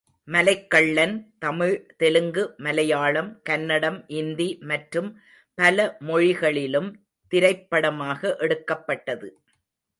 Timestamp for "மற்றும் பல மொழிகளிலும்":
4.61-6.89